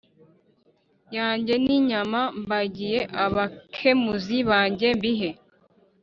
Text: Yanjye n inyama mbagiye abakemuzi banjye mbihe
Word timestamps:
Yanjye 1.17 1.53
n 1.63 1.65
inyama 1.77 2.21
mbagiye 2.41 2.99
abakemuzi 3.25 4.37
banjye 4.49 4.87
mbihe 4.97 5.29